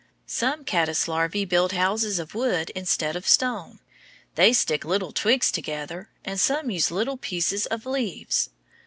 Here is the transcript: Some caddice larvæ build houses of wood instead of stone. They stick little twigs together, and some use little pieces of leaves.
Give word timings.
Some 0.25 0.63
caddice 0.63 1.05
larvæ 1.05 1.47
build 1.47 1.73
houses 1.73 2.17
of 2.17 2.33
wood 2.33 2.71
instead 2.73 3.15
of 3.15 3.27
stone. 3.27 3.77
They 4.33 4.51
stick 4.51 4.83
little 4.83 5.11
twigs 5.11 5.51
together, 5.51 6.09
and 6.25 6.39
some 6.39 6.71
use 6.71 6.89
little 6.89 7.17
pieces 7.17 7.67
of 7.67 7.85
leaves. 7.85 8.49